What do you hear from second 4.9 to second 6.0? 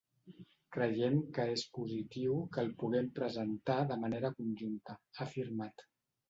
ha afirmat.